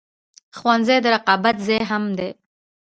[0.57, 2.29] ښوونځی د رقابت ځای هم دی